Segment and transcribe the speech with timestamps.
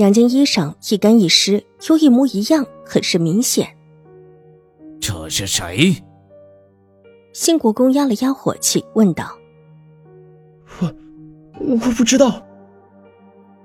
[0.00, 3.68] 两件衣裳一干一湿，又一模一样，很是明显。
[4.98, 5.94] 这是谁？
[7.34, 9.36] 新国公压了压火气，问道
[10.80, 10.90] ：“我
[11.58, 12.42] 我不知道。”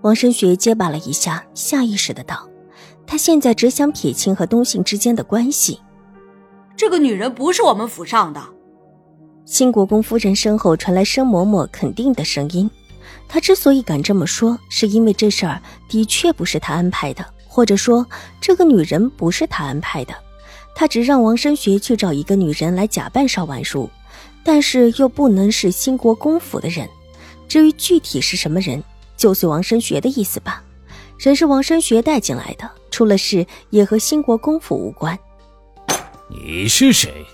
[0.03, 2.49] 王生学结巴了一下，下意识的道
[3.07, 5.79] ：“他现在只想撇清和东信之间的关系。
[6.75, 8.43] 这个女人不是我们府上的。”
[9.47, 12.69] 新国公夫人身后传来生嬷嬷肯定的声音。
[13.27, 18.05] 他之所以敢这么说，是因为这事儿的确不是他安排的，或者说
[18.39, 20.13] 这个女人不是他安排的。
[20.73, 23.89] 他只让王申学去找一个女人来假扮邵婉如，
[24.43, 26.87] 但是又不能是兴国公府的人。
[27.47, 28.83] 至于具体是什么人，
[29.15, 30.63] 就随王申学的意思吧。
[31.17, 35.17] 人是王申学带进来的，出了事也和兴国公府无关。
[36.29, 37.25] 你是谁？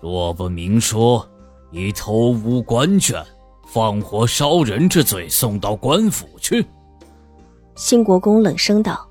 [0.00, 1.28] 若不明说，
[1.70, 3.24] 你偷污官眷。
[3.72, 6.66] 放火烧人之罪送到官府去。
[7.74, 9.08] 新国公冷声道：“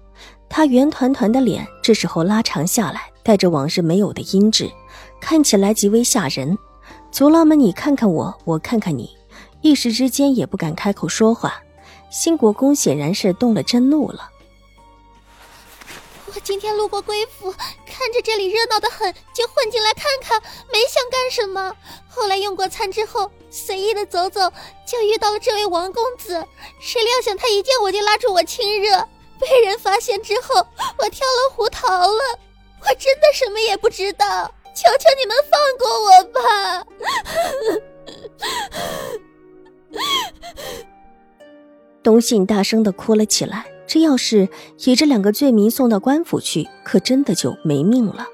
[0.48, 4.70] 他圆团团的脸这时候拉长下来，带着往日没有的阴质，
[5.20, 6.56] 看起来极为吓人。
[7.12, 9.10] 族老们，你看看我，我看看你，
[9.62, 11.56] 一时之间也不敢开口说话。
[12.12, 14.30] 新国公显然是动了真怒了。”
[16.34, 17.52] 我今天路过贵府，
[17.86, 21.76] 看着这里热闹的很，就混进来看看，没想干什么。
[22.08, 24.50] 后来用过餐之后，随意的走走，
[24.88, 26.46] 就遇到了这位王公子。
[26.80, 28.98] 谁料想他一见我就拉住我亲热，
[29.40, 30.56] 被人发现之后，
[30.98, 32.40] 我跳了湖逃了。
[32.80, 36.86] 我真的什么也不知道，求求你们放过我吧！
[42.02, 43.71] 东信大声的哭了起来。
[43.94, 44.48] 这要是
[44.86, 48.26] 以这两个罪名送到官府去，可真的就没命了。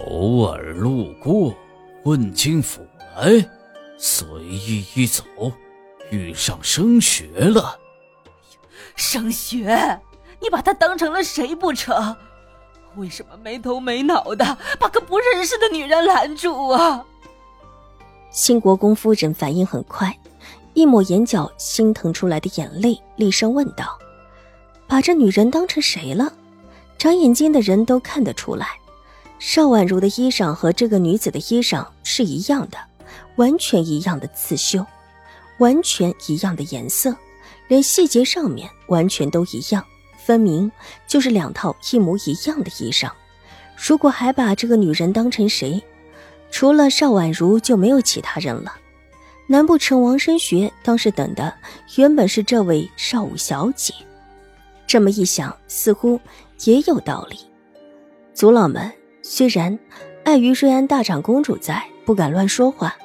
[0.00, 1.54] 偶尔路过，
[2.02, 3.48] 问进府来，
[3.96, 5.22] 随意一走，
[6.10, 7.78] 遇上升学了。
[8.96, 10.00] 升学，
[10.40, 12.16] 你把他当成了谁不成？
[12.96, 17.04] 为什么没头没脑的把个不认识的女人拦住啊？
[18.32, 20.12] 新国公夫人反应很快，
[20.74, 23.96] 一抹眼角心疼出来的眼泪，厉声问道。
[24.88, 26.32] 把这女人当成谁了？
[26.98, 28.68] 长眼睛的人都看得出来，
[29.38, 32.78] 邵婉如的衣裳和这个女子的衣裳是一样的，
[33.36, 34.84] 完全一样的刺绣，
[35.58, 37.14] 完全一样的颜色，
[37.68, 39.84] 连细节上面完全都一样，
[40.16, 40.70] 分明
[41.06, 43.10] 就是两套一模一样的衣裳。
[43.76, 45.82] 如果还把这个女人当成谁，
[46.50, 48.72] 除了邵婉如就没有其他人了。
[49.48, 51.54] 难不成王生学当时等的
[51.96, 53.92] 原本是这位邵武小姐？
[54.86, 56.20] 这么一想，似乎
[56.64, 57.38] 也有道理。
[58.32, 58.92] 族老们
[59.22, 59.78] 虽然
[60.24, 62.96] 碍于瑞安大长公主在，不敢乱说话，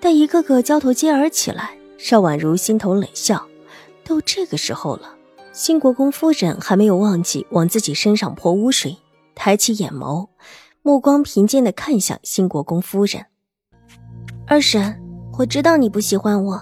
[0.00, 1.70] 但一个个交头接耳起来。
[1.96, 3.46] 邵婉如心头冷笑：
[4.04, 5.14] 都这个时候了，
[5.52, 8.96] 新国公夫人还没有忘记往自己身上泼污水。
[9.34, 10.28] 抬起眼眸，
[10.82, 13.24] 目光平静的看向新国公夫人
[14.46, 15.00] ：“二婶，
[15.38, 16.60] 我知道你不喜欢我，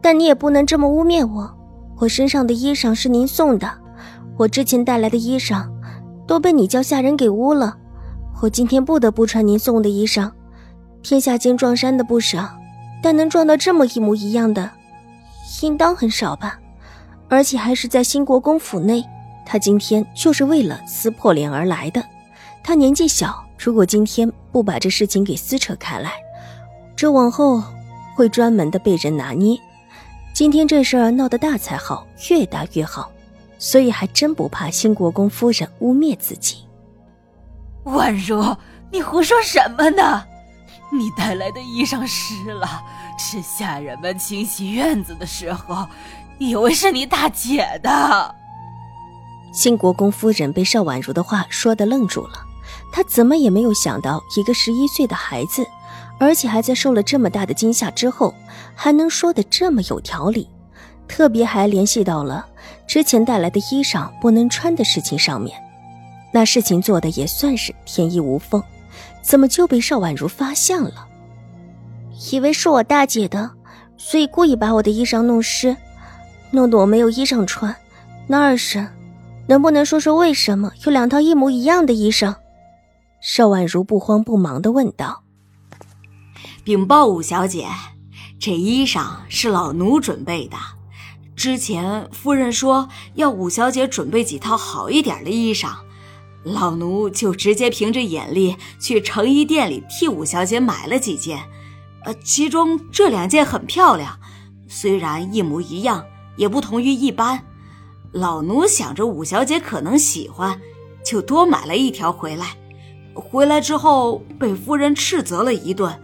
[0.00, 1.58] 但你也不能这么污蔑我。
[1.98, 3.68] 我身上的衣裳是您送的。”
[4.38, 5.68] 我之前带来的衣裳，
[6.24, 7.76] 都被你叫下人给污了。
[8.40, 10.30] 我今天不得不穿您送的衣裳。
[11.02, 12.48] 天下间撞衫的不少，
[13.02, 14.70] 但能撞到这么一模一样的，
[15.62, 16.58] 应当很少吧？
[17.28, 19.04] 而且还是在新国公府内。
[19.44, 22.04] 他今天就是为了撕破脸而来的。
[22.62, 26.12] 他年纪小，如果今天不把这事情给撕扯开来，
[26.94, 27.60] 这往后
[28.14, 29.58] 会专门的被人拿捏。
[30.32, 33.10] 今天这事儿闹得大才好，越大越好。
[33.58, 36.64] 所以还真不怕新国公夫人污蔑自己。
[37.84, 38.56] 婉如，
[38.90, 40.24] 你胡说什么呢？
[40.90, 42.82] 你带来的衣裳湿了，
[43.18, 45.86] 是下人们清洗院子的时候，
[46.38, 48.34] 以为是你大姐的。
[49.52, 52.38] 新国公夫人被邵婉如的话说的愣住了，
[52.92, 55.66] 她怎么也没有想到，一个十一岁的孩子，
[56.18, 58.34] 而且还在受了这么大的惊吓之后，
[58.74, 60.48] 还能说的这么有条理。
[61.08, 62.46] 特别还联系到了
[62.86, 65.60] 之前带来的衣裳不能穿的事情上面，
[66.32, 68.62] 那事情做的也算是天衣无缝，
[69.22, 71.06] 怎么就被邵婉如发现了？
[72.30, 73.50] 以为是我大姐的，
[73.96, 75.76] 所以故意把我的衣裳弄湿，
[76.50, 77.74] 弄得我没有衣裳穿。
[78.26, 78.86] 那二婶，
[79.46, 82.34] 能不能说说为什么有两套一模一样的衣裳？
[83.20, 85.22] 邵婉如不慌不忙的问道。
[86.64, 87.66] 禀报五小姐，
[88.38, 90.56] 这衣裳是老奴准备的。
[91.38, 95.70] 之前夫人说要五小姐准备几套好一点的衣裳，
[96.42, 101.38] 老奴就直接凭着眼力去成衣店里替五小姐买了几件。
[102.04, 104.18] 呃，其中这两件很漂亮，
[104.66, 106.04] 虽然一模一样，
[106.36, 107.44] 也不同于一般。
[108.10, 110.60] 老奴想着五小姐可能喜欢，
[111.04, 112.56] 就多买了一条回来。
[113.14, 116.02] 回来之后被夫人斥责了一顿。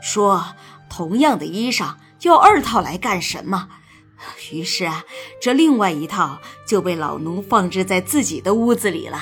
[0.00, 0.44] 说
[0.88, 3.68] 同样的衣裳要二套来干什么？
[4.52, 5.04] 于是啊，
[5.40, 9.18] 这另外一套就被老奴放置在自己的屋子里了。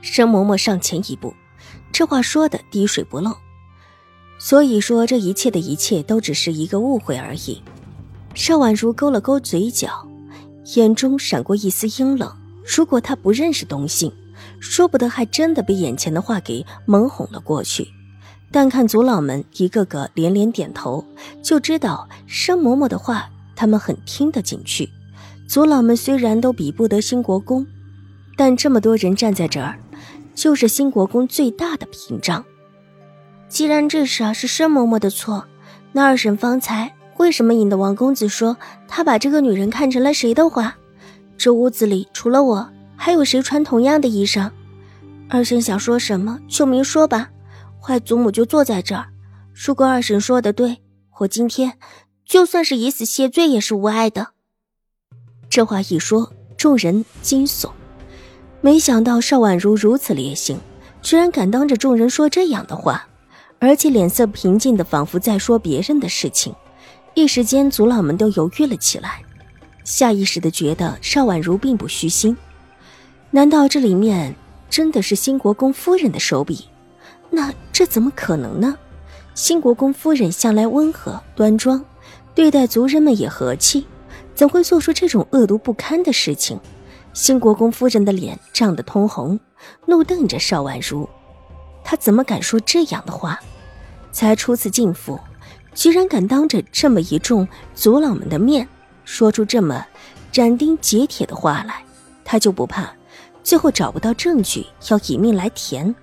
[0.00, 1.34] 申嬷嬷上前一步，
[1.90, 3.34] 这话说的滴水不漏。
[4.38, 7.62] 所以说，这一切的一切都只是一个误会而已。
[8.34, 10.06] 邵婉如勾了勾嘴角，
[10.76, 12.36] 眼中闪过一丝阴冷。
[12.66, 14.12] 如果她不认识东信，
[14.60, 17.88] 说不得还真的被眼前的话给蒙哄了过去。
[18.50, 21.04] 但看族老们一个个连连点头，
[21.42, 24.88] 就知道申嬷嬷的话他们很听得进去。
[25.46, 27.66] 族老们虽然都比不得兴国公，
[28.36, 29.78] 但这么多人站在这儿，
[30.34, 32.44] 就是兴国公最大的屏障。
[33.48, 35.46] 既然这事是申嬷嬷的错，
[35.92, 38.56] 那二婶方才为什么引得王公子说
[38.88, 40.76] 他把这个女人看成了谁的话？
[41.36, 44.50] 这屋子里除了我，还有谁穿同样的衣裳？
[45.28, 47.30] 二婶想说什么就明说吧。
[47.80, 49.06] 坏祖母就坐在这儿。
[49.52, 50.80] 如果二婶说的对，
[51.18, 51.72] 我今天
[52.24, 54.28] 就算是以死谢罪也是无碍的。
[55.48, 57.70] 这话一说，众人惊悚。
[58.60, 60.58] 没想到邵婉如如此烈性，
[61.02, 63.06] 居然敢当着众人说这样的话，
[63.58, 66.54] 而且脸色平静的仿佛在说别人的事情。
[67.14, 69.22] 一时间，族老们都犹豫了起来，
[69.84, 72.36] 下意识的觉得邵婉如并不虚心。
[73.30, 74.34] 难道这里面
[74.70, 76.68] 真的是新国公夫人的手笔？
[77.30, 78.76] 那这怎么可能呢？
[79.34, 81.84] 新国公夫人向来温和端庄，
[82.34, 83.86] 对待族人们也和气，
[84.34, 86.58] 怎会做出这种恶毒不堪的事情？
[87.12, 89.38] 新国公夫人的脸涨得通红，
[89.86, 91.08] 怒瞪着邵婉如，
[91.84, 93.38] 她怎么敢说这样的话？
[94.10, 95.18] 才初次进府，
[95.74, 98.68] 居然敢当着这么一众族老们的面
[99.04, 99.86] 说出这么
[100.32, 101.84] 斩钉截铁的话来，
[102.24, 102.92] 她就不怕
[103.44, 105.94] 最后找不到证据要以命来填？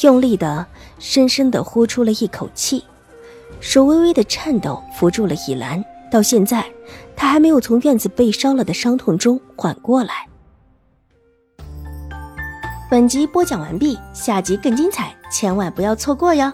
[0.00, 0.66] 用力的、
[0.98, 2.82] 深深的呼出了一口气，
[3.64, 5.82] 手微微的颤抖，扶住了倚兰。
[6.10, 6.66] 到现在，
[7.16, 10.28] 他还没有从院子被烧了的伤痛中缓过来。
[12.90, 16.52] 本集播讲完毕，下集更精彩，千万不要错过哟！